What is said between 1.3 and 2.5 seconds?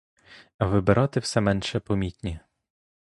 менше помітні.